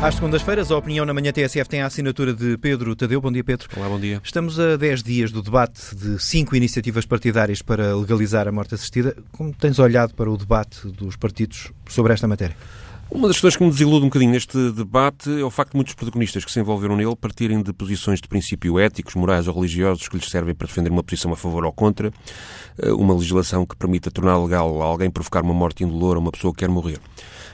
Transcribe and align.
Às 0.00 0.14
segundas-feiras, 0.14 0.70
a 0.70 0.76
opinião 0.76 1.04
na 1.04 1.12
manhã 1.12 1.32
TSF 1.32 1.68
tem 1.68 1.82
a 1.82 1.86
assinatura 1.86 2.32
de 2.32 2.56
Pedro 2.58 2.94
Tadeu. 2.94 3.20
Bom 3.20 3.32
dia, 3.32 3.42
Pedro. 3.42 3.68
Olá, 3.76 3.88
bom 3.88 3.98
dia. 3.98 4.20
Estamos 4.22 4.58
a 4.60 4.76
10 4.76 5.02
dias 5.02 5.32
do 5.32 5.42
debate 5.42 5.92
de 5.96 6.22
cinco 6.22 6.54
iniciativas 6.54 7.04
partidárias 7.04 7.62
para 7.62 7.96
legalizar 7.96 8.46
a 8.46 8.52
morte 8.52 8.76
assistida. 8.76 9.16
Como 9.32 9.52
tens 9.52 9.80
olhado 9.80 10.14
para 10.14 10.30
o 10.30 10.36
debate 10.36 10.86
dos 10.86 11.16
partidos 11.16 11.72
sobre 11.88 12.12
esta 12.12 12.28
matéria? 12.28 12.56
Uma 13.10 13.26
das 13.26 13.38
questões 13.38 13.56
que 13.56 13.64
me 13.64 13.70
desilude 13.70 14.04
um 14.04 14.08
bocadinho 14.08 14.30
neste 14.30 14.70
debate 14.70 15.30
é 15.40 15.42
o 15.42 15.50
facto 15.50 15.72
de 15.72 15.78
muitos 15.78 15.94
protagonistas 15.94 16.44
que 16.44 16.52
se 16.52 16.60
envolveram 16.60 16.94
nele 16.94 17.16
partirem 17.16 17.60
de 17.60 17.72
posições 17.72 18.20
de 18.20 18.28
princípio 18.28 18.78
éticos, 18.78 19.16
morais 19.16 19.48
ou 19.48 19.54
religiosos 19.54 20.06
que 20.06 20.16
lhes 20.16 20.30
servem 20.30 20.54
para 20.54 20.68
defender 20.68 20.90
uma 20.90 21.02
posição 21.02 21.32
a 21.32 21.36
favor 21.36 21.64
ou 21.64 21.72
contra 21.72 22.12
eh, 22.78 22.92
uma 22.92 23.14
legislação 23.14 23.66
que 23.66 23.74
permita 23.74 24.12
tornar 24.12 24.38
legal 24.38 24.80
alguém 24.80 25.10
provocar 25.10 25.42
uma 25.42 25.54
morte 25.54 25.82
indolor 25.82 26.16
a 26.16 26.20
uma 26.20 26.30
pessoa 26.30 26.52
que 26.52 26.60
quer 26.60 26.68
morrer. 26.68 27.00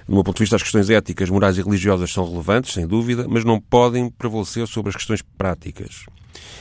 Do 0.06 0.14
meu 0.14 0.24
ponto 0.24 0.36
de 0.36 0.42
vista, 0.42 0.56
as 0.56 0.62
questões 0.62 0.90
éticas, 0.90 1.30
morais 1.30 1.56
e 1.56 1.62
religiosas 1.62 2.12
são 2.12 2.28
relevantes, 2.28 2.74
sem 2.74 2.86
dúvida, 2.86 3.26
mas 3.28 3.44
não 3.44 3.60
podem 3.60 4.10
prevalecer 4.10 4.66
sobre 4.66 4.90
as 4.90 4.96
questões 4.96 5.22
práticas. 5.22 6.04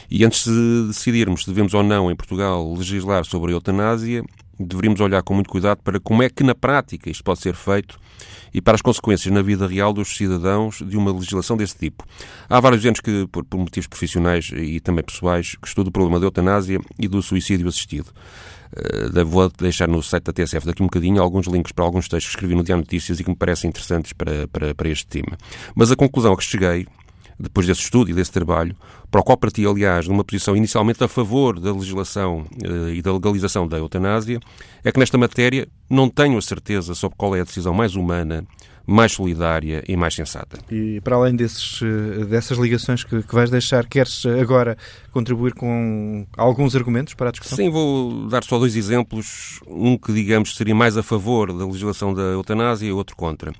E 0.10 0.24
antes 0.24 0.46
de 0.46 0.88
decidirmos 0.88 1.42
se 1.42 1.50
devemos 1.50 1.74
ou 1.74 1.84
não, 1.84 2.10
em 2.10 2.16
Portugal, 2.16 2.74
legislar 2.74 3.26
sobre 3.26 3.52
a 3.52 3.56
eutanásia, 3.56 4.24
deveríamos 4.60 5.00
olhar 5.00 5.22
com 5.24 5.34
muito 5.34 5.50
cuidado 5.50 5.80
para 5.84 6.00
como 6.00 6.24
é 6.24 6.30
que, 6.30 6.44
na 6.44 6.56
prática, 6.56 7.10
isto 7.10 7.24
pode 7.24 7.40
ser 7.40 7.56
feito 7.56 8.00
e 8.54 8.62
para 8.62 8.76
as 8.76 8.82
consequências 8.82 9.34
na 9.34 9.42
vida 9.42 9.68
real 9.68 9.92
dos 9.92 10.16
cidadãos 10.16 10.82
de 10.86 10.96
uma 10.96 11.12
legislação 11.12 11.58
desse 11.58 11.76
tipo. 11.76 12.06
Há 12.48 12.60
vários 12.60 12.86
anos 12.86 13.00
que, 13.00 13.28
por, 13.32 13.44
por 13.44 13.58
motivos 13.58 13.88
profissionais 13.88 14.52
e 14.54 14.80
também 14.80 15.04
pessoais, 15.04 15.56
que 15.60 15.68
estudo 15.68 15.88
o 15.88 15.92
problema 15.92 16.20
da 16.20 16.28
eutanásia 16.28 16.80
e 17.00 17.08
do 17.08 17.22
suicídio 17.22 17.68
assistido. 17.68 18.12
Uh, 18.72 19.26
vou 19.26 19.50
deixar 19.50 19.88
no 19.88 20.02
site 20.02 20.24
da 20.24 20.34
TSF 20.34 20.66
daqui 20.66 20.82
um 20.82 20.88
bocadinho 20.88 21.22
alguns 21.22 21.46
links 21.46 21.72
para 21.72 21.86
alguns 21.86 22.08
textos 22.08 22.34
que 22.34 22.38
escrevi 22.38 22.56
no 22.56 22.64
Diário 22.64 22.84
Notícias 22.84 23.20
e 23.20 23.24
que 23.24 23.30
me 23.30 23.36
parecem 23.36 23.70
interessantes 23.70 24.14
para, 24.14 24.48
para, 24.48 24.74
para 24.74 24.90
este 24.90 25.06
tema. 25.06 25.38
Mas 25.76 25.92
a 25.92 25.96
conclusão 25.96 26.34
a 26.34 26.38
que 26.38 26.44
cheguei, 26.44 26.88
depois 27.44 27.68
desse 27.68 27.82
estudo 27.82 28.10
e 28.10 28.14
desse 28.14 28.32
trabalho, 28.32 28.76
para 29.12 29.22
o 29.22 29.24
qual 29.24 29.38
parti, 29.38 29.66
aliás, 29.66 30.08
numa 30.08 30.24
posição 30.24 30.56
inicialmente 30.56 31.04
a 31.04 31.08
favor 31.08 31.60
da 31.60 31.74
legislação 31.74 32.46
uh, 32.66 32.90
e 32.90 33.02
da 33.02 33.12
legalização 33.12 33.68
da 33.68 33.78
eutanásia, 33.78 34.40
é 34.84 34.92
que 34.92 35.00
nesta 35.00 35.18
matéria 35.18 35.68
não 35.90 36.10
tenho 36.10 36.38
a 36.38 36.42
certeza 36.42 36.96
sobre 36.96 37.18
qual 37.18 37.36
é 37.36 37.42
a 37.42 37.44
decisão 37.44 37.74
mais 37.74 37.96
humana, 37.96 38.46
mais 38.86 39.14
solidária 39.14 39.84
e 39.88 39.96
mais 39.96 40.14
sensata. 40.14 40.60
E 40.70 41.00
para 41.02 41.16
além 41.16 41.36
desses, 41.36 41.82
eh, 41.82 42.26
dessas 42.26 42.58
ligações 42.58 43.04
que, 43.04 43.24
que 43.24 43.34
vais 43.34 43.50
deixar, 43.50 43.88
queres 43.88 44.26
agora 44.26 44.78
contribuir 45.12 45.54
com 45.54 46.26
alguns 46.38 46.76
argumentos 46.76 47.14
para 47.14 47.30
a 47.30 47.32
discussão? 47.32 47.56
Sim, 47.56 47.70
vou 47.70 48.28
dar 48.28 48.44
só 48.44 48.60
dois 48.60 48.76
exemplos. 48.76 49.60
Um 49.68 49.98
que, 49.98 50.12
digamos, 50.12 50.56
seria 50.56 50.76
mais 50.76 50.98
a 50.98 51.04
favor 51.04 51.54
da 51.54 51.66
legislação 51.66 52.14
da 52.14 52.22
eutanásia 52.22 52.88
e 52.88 52.92
outro 52.92 53.16
contra. 53.16 53.52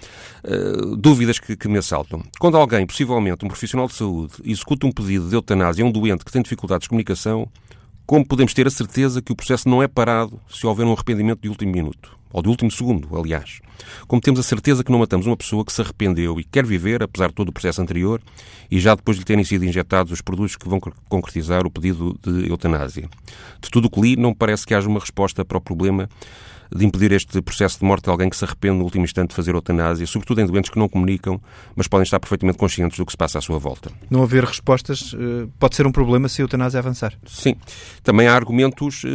Uh, 0.44 0.96
dúvidas 0.98 1.40
que, 1.40 1.56
que 1.56 1.68
me 1.68 1.78
assaltam. 1.78 2.22
Quando 2.40 2.58
alguém, 2.58 2.86
possivelmente 2.86 3.46
um 3.46 3.48
profissional 3.48 3.88
de 3.88 3.94
saúde, 3.94 4.34
executa 4.44 4.86
um 4.86 4.92
pedido 4.92 5.30
de 5.30 5.36
eutanásia 5.36 5.84
a 5.84 5.88
um 5.88 5.92
doente 5.92 6.26
que 6.26 6.32
tem 6.32 6.42
dificuldades 6.42 6.84
de 6.86 6.90
comunicação, 6.90 7.48
como 8.06 8.26
podemos 8.26 8.54
ter 8.54 8.68
a 8.68 8.72
certeza 8.72 9.22
que 9.22 9.32
o 9.32 9.36
processo 9.36 9.68
não 9.70 9.82
é 9.82 9.88
parado 9.88 10.40
se 10.50 10.66
houver 10.66 10.86
um 10.86 10.94
arrependimento 10.94 11.42
de 11.42 11.50
último 11.50 11.72
minuto? 11.72 12.24
ou 12.34 12.42
de 12.42 12.50
último 12.50 12.72
segundo, 12.72 13.16
aliás. 13.16 13.62
Como 14.08 14.20
temos 14.20 14.40
a 14.40 14.44
certeza 14.44 14.84
que 14.84 14.92
não 14.92 14.98
matamos 14.98 15.28
uma 15.28 15.38
pessoa 15.38 15.64
que 15.64 15.72
se 15.72 15.80
arrependeu 15.82 16.40
e 16.40 16.44
quer 16.44 16.66
viver, 16.66 17.04
apesar 17.04 17.28
de 17.28 17.36
todo 17.36 17.50
o 17.50 17.52
processo 17.54 17.80
anterior, 17.80 18.20
e 18.72 18.80
já 18.80 18.96
depois 18.96 19.16
de 19.16 19.22
lhe 19.22 19.26
terem 19.26 19.44
sido 19.44 19.64
injetados 19.64 20.12
os 20.12 20.20
produtos 20.20 20.56
que 20.56 20.68
vão 20.68 20.80
concretizar 21.08 21.66
o 21.66 21.70
pedido 21.70 22.20
de 22.24 22.50
eutanásia. 22.50 23.08
De 23.62 23.70
tudo 23.70 23.86
o 23.86 23.90
que 23.90 24.02
li, 24.02 24.16
não 24.16 24.34
parece 24.34 24.66
que 24.66 24.74
haja 24.74 24.90
uma 24.90 25.00
resposta 25.00 25.46
para 25.46 25.60
o 25.60 25.62
problema 25.62 26.10
de 26.76 26.86
impedir 26.86 27.12
este 27.12 27.42
processo 27.42 27.80
de 27.80 27.86
morte 27.86 28.06
de 28.06 28.10
alguém 28.10 28.30
que 28.30 28.36
se 28.36 28.44
arrepende 28.46 28.78
no 28.78 28.84
último 28.84 29.04
instante 29.04 29.30
de 29.30 29.36
fazer 29.36 29.54
eutanásia, 29.54 30.06
sobretudo 30.08 30.42
em 30.42 30.46
doentes 30.46 30.70
que 30.70 30.80
não 30.80 30.90
comunicam, 30.90 31.42
mas 31.76 31.88
podem 31.88 32.04
estar 32.04 32.20
perfeitamente 32.20 32.58
conscientes 32.58 32.98
do 32.98 33.06
que 33.06 33.12
se 33.12 33.18
passa 33.18 33.40
à 33.40 33.42
sua 33.42 33.60
volta. 33.60 33.92
Não 34.10 34.24
haver 34.24 34.44
respostas 34.44 35.16
eh, 35.18 35.48
pode 35.60 35.76
ser 35.76 35.86
um 35.86 35.92
problema 35.92 36.28
se 36.28 36.42
a 36.42 36.44
eutanásia 36.44 36.80
avançar. 36.80 37.14
Sim. 37.26 37.56
Também 38.02 38.28
há 38.28 38.36
argumentos 38.36 39.04
eh, 39.06 39.10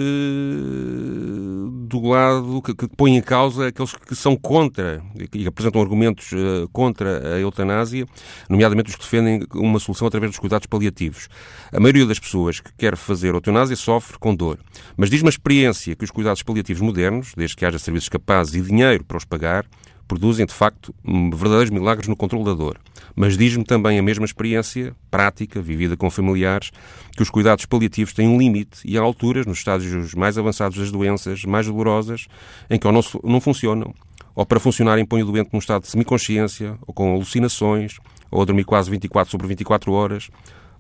do 1.89 2.01
lado 2.07 2.63
que, 2.63 2.75
que 2.75 2.89
põem 2.89 3.17
em 3.17 3.23
causa 3.23 3.69
aqueles 3.69 3.95
que 3.95 4.15
são 4.15 4.37
contra 4.37 5.03
e 5.35 5.47
apresentam 5.47 5.81
argumentos 5.81 6.31
eh, 6.33 6.67
contra 6.73 7.35
a 7.35 7.39
eutanásia, 7.41 8.07
nomeadamente 8.49 8.91
os 8.91 8.97
que 8.97 9.03
defendem 9.03 9.47
uma 9.55 9.79
solução 9.79 10.07
através 10.07 10.31
dos 10.31 10.39
cuidados 10.39 10.67
paliativos. 10.67 11.29
A 11.73 11.81
maioria 11.81 12.07
das 12.07 12.19
pessoas 12.19 12.61
que 12.61 12.73
quer 12.77 12.97
fazer 12.97 13.35
eutanásia 13.35 13.77
sofre 13.77 14.19
com 14.19 14.35
dor, 14.35 14.59
mas 14.97 15.11
diz 15.11 15.23
uma 15.23 15.31
experiência 15.31 15.97
que 15.97 16.05
os 16.05 16.11
cuidados 16.11 16.43
paliativos 16.43 16.83
modernos, 16.83 17.33
desde 17.37 17.57
que 17.57 17.65
haja 17.65 17.79
serviços 17.79 18.09
capazes 18.09 18.55
e 18.55 18.61
dinheiro 18.61 19.05
para 19.05 19.17
os 19.17 19.25
pagar, 19.25 19.65
produzem, 20.09 20.47
de 20.47 20.55
facto, 20.55 20.93
verdadeiros 21.05 21.71
milagres 21.71 22.09
no 22.09 22.17
controle 22.17 22.47
da 22.47 22.55
dor. 22.55 22.81
Mas 23.15 23.37
diz-me 23.37 23.63
também 23.63 23.99
a 23.99 24.03
mesma 24.03 24.25
experiência 24.25 24.97
prática, 25.11 25.61
vivida 25.61 25.97
com 25.97 26.11
familiares, 26.11 26.71
que 27.15 27.23
os 27.23 27.31
cuidados 27.31 27.67
paliativos 27.67 28.15
têm 28.15 28.27
um 28.27 28.39
limite 28.39 28.81
e 28.85 28.97
há 28.97 29.03
alturas, 29.03 29.45
nos 29.45 29.59
estágios 29.59 30.15
mais 30.15 30.39
avançados 30.39 30.79
das 30.79 30.91
doenças, 30.91 31.45
mais 31.45 31.67
dolorosas, 31.67 32.27
em 32.71 32.79
que 32.79 32.87
ou 32.87 32.93
não, 32.93 33.03
não 33.23 33.41
funcionam, 33.41 33.95
ou 34.35 34.47
para 34.47 34.59
funcionarem 34.59 35.05
põem 35.05 35.23
o 35.23 35.27
doente 35.27 35.51
num 35.53 35.59
estado 35.59 35.83
de 35.83 35.89
semiconsciência, 35.89 36.79
ou 36.87 36.95
com 36.95 37.15
alucinações, 37.15 37.99
ou 38.31 38.41
a 38.41 38.45
dormir 38.45 38.65
quase 38.65 38.91
24 38.91 39.31
sobre 39.31 39.47
24 39.47 39.93
horas, 39.93 40.31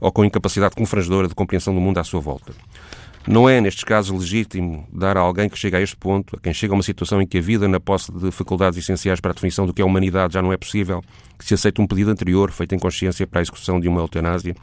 ou 0.00 0.10
com 0.12 0.24
incapacidade 0.24 0.74
confrangedora 0.74 1.28
de 1.28 1.34
compreensão 1.34 1.74
do 1.74 1.80
mundo 1.80 1.98
à 1.98 2.04
sua 2.04 2.20
volta. 2.20 2.52
Não 3.28 3.46
é, 3.46 3.60
nestes 3.60 3.84
casos, 3.84 4.18
legítimo 4.18 4.88
dar 4.90 5.18
a 5.18 5.20
alguém 5.20 5.50
que 5.50 5.58
chega 5.58 5.76
a 5.76 5.82
este 5.82 5.94
ponto, 5.94 6.34
a 6.34 6.40
quem 6.40 6.54
chega 6.54 6.72
a 6.72 6.76
uma 6.76 6.82
situação 6.82 7.20
em 7.20 7.26
que 7.26 7.36
a 7.36 7.40
vida, 7.42 7.68
na 7.68 7.78
posse 7.78 8.10
de 8.10 8.30
faculdades 8.30 8.78
essenciais 8.78 9.20
para 9.20 9.32
a 9.32 9.34
definição 9.34 9.66
do 9.66 9.74
que 9.74 9.82
é 9.82 9.84
humanidade, 9.84 10.32
já 10.32 10.40
não 10.40 10.50
é 10.50 10.56
possível, 10.56 11.02
que 11.38 11.44
se 11.44 11.52
aceite 11.52 11.78
um 11.78 11.86
pedido 11.86 12.10
anterior, 12.10 12.50
feito 12.50 12.74
em 12.74 12.78
consciência 12.78 13.26
para 13.26 13.40
a 13.40 13.42
execução 13.42 13.78
de 13.78 13.86
uma 13.86 14.00
eutanásia. 14.00 14.56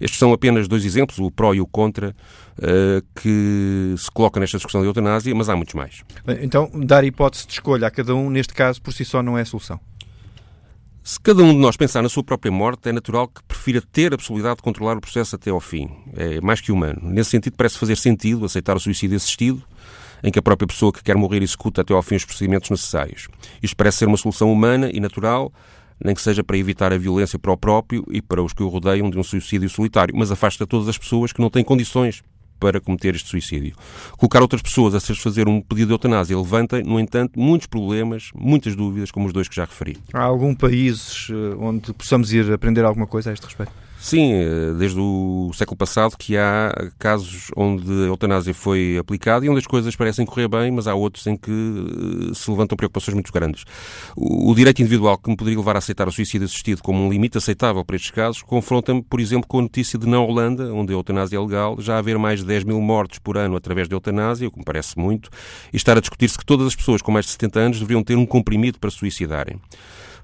Estes 0.00 0.20
são 0.20 0.32
apenas 0.32 0.68
dois 0.68 0.84
exemplos, 0.84 1.18
o 1.18 1.32
pró 1.32 1.52
e 1.52 1.60
o 1.60 1.66
contra, 1.66 2.14
uh, 2.58 3.04
que 3.20 3.92
se 3.98 4.08
coloca 4.12 4.38
nesta 4.38 4.56
discussão 4.56 4.82
da 4.82 4.86
eutanásia, 4.86 5.34
mas 5.34 5.48
há 5.48 5.56
muitos 5.56 5.74
mais. 5.74 6.04
Então, 6.40 6.70
dar 6.72 7.02
hipótese 7.02 7.44
de 7.48 7.54
escolha 7.54 7.88
a 7.88 7.90
cada 7.90 8.14
um, 8.14 8.30
neste 8.30 8.54
caso, 8.54 8.80
por 8.80 8.92
si 8.92 9.04
só 9.04 9.20
não 9.20 9.36
é 9.36 9.40
a 9.40 9.44
solução. 9.44 9.80
Se 11.04 11.18
cada 11.18 11.42
um 11.42 11.52
de 11.52 11.58
nós 11.58 11.76
pensar 11.76 12.00
na 12.00 12.08
sua 12.08 12.22
própria 12.22 12.52
morte, 12.52 12.88
é 12.88 12.92
natural 12.92 13.26
que 13.26 13.42
prefira 13.42 13.82
ter 13.82 14.14
a 14.14 14.16
possibilidade 14.16 14.56
de 14.56 14.62
controlar 14.62 14.96
o 14.96 15.00
processo 15.00 15.34
até 15.34 15.50
ao 15.50 15.60
fim. 15.60 15.90
É 16.16 16.40
mais 16.40 16.60
que 16.60 16.70
humano. 16.70 17.00
Nesse 17.02 17.30
sentido, 17.30 17.56
parece 17.56 17.76
fazer 17.76 17.96
sentido 17.96 18.44
aceitar 18.44 18.76
o 18.76 18.80
suicídio 18.80 19.16
assistido, 19.16 19.60
em 20.22 20.30
que 20.30 20.38
a 20.38 20.42
própria 20.42 20.68
pessoa 20.68 20.92
que 20.92 21.02
quer 21.02 21.16
morrer 21.16 21.42
executa 21.42 21.80
até 21.80 21.92
ao 21.92 22.02
fim 22.02 22.14
os 22.14 22.24
procedimentos 22.24 22.70
necessários. 22.70 23.26
Isto 23.60 23.76
parece 23.76 23.98
ser 23.98 24.06
uma 24.06 24.16
solução 24.16 24.52
humana 24.52 24.90
e 24.92 25.00
natural, 25.00 25.52
nem 26.02 26.14
que 26.14 26.22
seja 26.22 26.44
para 26.44 26.56
evitar 26.56 26.92
a 26.92 26.98
violência 26.98 27.36
para 27.36 27.50
o 27.50 27.56
próprio 27.56 28.06
e 28.08 28.22
para 28.22 28.40
os 28.40 28.52
que 28.52 28.62
o 28.62 28.68
rodeiam 28.68 29.10
de 29.10 29.18
um 29.18 29.24
suicídio 29.24 29.68
solitário, 29.68 30.14
mas 30.16 30.30
afasta 30.30 30.64
todas 30.68 30.88
as 30.88 30.96
pessoas 30.96 31.32
que 31.32 31.40
não 31.40 31.50
têm 31.50 31.64
condições 31.64 32.22
para 32.62 32.80
cometer 32.80 33.16
este 33.16 33.28
suicídio. 33.28 33.74
Colocar 34.16 34.40
outras 34.40 34.62
pessoas 34.62 34.94
a 34.94 35.00
se 35.00 35.12
fazer 35.16 35.48
um 35.48 35.60
pedido 35.60 35.88
de 35.88 35.94
eutanásia 35.94 36.38
levanta, 36.38 36.80
no 36.80 37.00
entanto, 37.00 37.36
muitos 37.36 37.66
problemas, 37.66 38.30
muitas 38.32 38.76
dúvidas, 38.76 39.10
como 39.10 39.26
os 39.26 39.32
dois 39.32 39.48
que 39.48 39.56
já 39.56 39.64
referi. 39.64 39.96
Há 40.12 40.22
algum 40.22 40.54
país 40.54 41.26
eh, 41.28 41.56
onde 41.58 41.92
possamos 41.92 42.32
ir 42.32 42.52
aprender 42.52 42.84
alguma 42.84 43.08
coisa 43.08 43.30
a 43.30 43.32
este 43.32 43.46
respeito? 43.46 43.72
Sim, 44.02 44.32
eh, 44.32 44.74
desde 44.76 44.98
o 44.98 45.52
século 45.54 45.76
passado 45.76 46.16
que 46.18 46.36
há 46.36 46.72
casos 46.98 47.52
onde 47.56 47.88
a 47.88 48.06
eutanásia 48.06 48.52
foi 48.52 48.98
aplicada 48.98 49.46
e 49.46 49.48
onde 49.48 49.60
as 49.60 49.66
coisas 49.66 49.94
parecem 49.94 50.26
correr 50.26 50.48
bem, 50.48 50.72
mas 50.72 50.88
há 50.88 50.94
outros 50.94 51.24
em 51.28 51.36
que 51.36 51.52
eh, 51.52 52.34
se 52.34 52.50
levantam 52.50 52.76
preocupações 52.76 53.14
muito 53.14 53.32
grandes. 53.32 53.64
O 54.16 54.52
direito 54.56 54.80
individual 54.82 55.16
que 55.16 55.30
me 55.30 55.36
poderia 55.36 55.56
levar 55.56 55.76
a 55.76 55.78
aceitar 55.78 56.08
o 56.08 56.10
suicídio 56.10 56.46
assistido 56.46 56.82
como 56.82 57.00
um 57.00 57.08
limite 57.08 57.38
aceitável 57.38 57.84
para 57.84 57.94
estes 57.94 58.10
casos 58.10 58.42
confronta-me, 58.42 59.04
por 59.04 59.20
exemplo, 59.20 59.46
com 59.46 59.60
a 59.60 59.62
notícia 59.62 59.96
de 59.96 60.08
na 60.08 60.18
Holanda, 60.18 60.74
onde 60.74 60.92
a 60.92 60.96
eutanásia 60.96 61.36
é 61.36 61.40
legal, 61.40 61.76
já 61.78 61.96
haver 61.96 62.18
mais 62.18 62.40
de 62.40 62.46
10 62.46 62.64
mil 62.64 62.80
mortes 62.80 63.20
por 63.20 63.38
ano 63.38 63.54
através 63.54 63.86
da 63.86 63.94
eutanásia, 63.94 64.48
o 64.48 64.50
que 64.50 64.58
me 64.58 64.64
parece 64.64 64.98
muito, 64.98 65.30
e 65.72 65.76
estar 65.76 65.96
a 65.96 66.00
discutir-se 66.00 66.36
que 66.36 66.44
todas 66.44 66.66
as 66.66 66.74
pessoas 66.74 67.02
com 67.02 67.12
mais 67.12 67.26
de 67.26 67.30
70 67.30 67.60
anos 67.60 67.78
deveriam 67.78 68.02
ter 68.02 68.16
um 68.16 68.26
comprimido 68.26 68.80
para 68.80 68.90
suicidarem. 68.90 69.60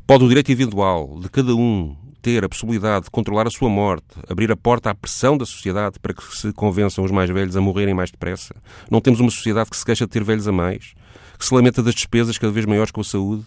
Pode 0.09 0.25
o 0.25 0.29
direito 0.29 0.51
individual 0.51 1.19
de 1.21 1.29
cada 1.29 1.55
um 1.55 1.95
ter 2.23 2.43
a 2.43 2.49
possibilidade 2.49 3.05
de 3.05 3.11
controlar 3.11 3.47
a 3.47 3.51
sua 3.51 3.69
morte, 3.69 4.07
abrir 4.27 4.51
a 4.51 4.57
porta 4.57 4.89
à 4.89 4.95
pressão 4.95 5.37
da 5.37 5.45
sociedade 5.45 5.99
para 6.01 6.15
que 6.15 6.35
se 6.35 6.51
convençam 6.55 7.05
os 7.05 7.11
mais 7.11 7.29
velhos 7.29 7.55
a 7.59 7.61
morrerem 7.61 7.93
mais 7.93 8.11
depressa. 8.11 8.55
Não 8.91 9.03
temos 9.03 9.21
uma 9.21 9.31
sociedade 9.31 9.69
que 9.69 9.77
se 9.77 9.85
queixa 9.85 10.07
de 10.07 10.11
ter 10.11 10.25
velhos 10.25 10.49
a 10.49 10.51
mais, 10.51 10.95
que 11.39 11.45
se 11.45 11.55
lamenta 11.55 11.83
das 11.83 11.95
despesas 11.95 12.39
cada 12.39 12.51
vez 12.51 12.65
maiores 12.65 12.91
com 12.91 13.03
a 13.03 13.05
saúde, 13.05 13.45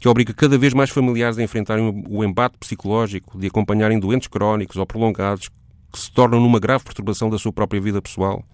que 0.00 0.08
obriga 0.08 0.34
cada 0.34 0.58
vez 0.58 0.74
mais 0.74 0.90
familiares 0.90 1.38
a 1.38 1.44
enfrentarem 1.44 2.04
o 2.08 2.24
embate 2.24 2.58
psicológico 2.58 3.38
de 3.38 3.46
acompanharem 3.46 4.00
doentes 4.00 4.26
crónicos 4.26 4.78
ou 4.78 4.84
prolongados 4.84 5.48
que 5.92 6.00
se 6.00 6.10
tornam 6.10 6.40
numa 6.40 6.58
grave 6.58 6.82
perturbação 6.82 7.30
da 7.30 7.38
sua 7.38 7.52
própria 7.52 7.80
vida 7.80 8.02
pessoal. 8.02 8.44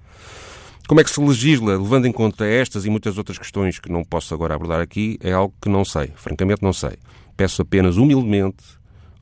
Como 0.87 1.00
é 1.00 1.05
que 1.05 1.11
se 1.11 1.19
legisla, 1.19 1.79
levando 1.79 2.05
em 2.05 2.12
conta 2.12 2.44
estas 2.44 2.85
e 2.85 2.91
muitas 2.91 3.17
outras 3.17 3.38
questões 3.38 3.79
que 3.79 3.91
não 3.91 4.05
posso 4.05 4.35
agora 4.35 4.55
abordar 4.55 4.82
aqui, 4.82 5.19
é 5.23 5.32
algo 5.32 5.55
que 5.61 5.70
não 5.70 5.87
sei. 5.87 6.12
Francamente, 6.14 6.62
não 6.62 6.75
sei. 6.75 6.99
Peço 7.36 7.62
apenas 7.62 7.96
humildemente 7.96 8.64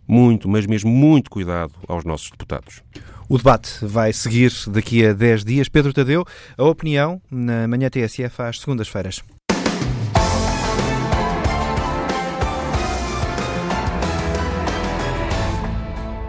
muito, 0.06 0.48
mas 0.48 0.66
mesmo 0.66 0.90
muito 0.90 1.30
cuidado 1.30 1.72
aos 1.88 2.04
nossos 2.04 2.30
deputados. 2.30 2.82
O 3.28 3.38
debate 3.38 3.84
vai 3.84 4.12
seguir 4.12 4.52
daqui 4.68 5.04
a 5.04 5.12
10 5.12 5.44
dias. 5.44 5.68
Pedro 5.68 5.92
Tadeu, 5.92 6.24
a 6.58 6.64
opinião 6.64 7.20
na 7.30 7.66
manhã 7.66 7.88
TSF 7.88 8.42
às 8.42 8.60
segundas-feiras. 8.60 9.22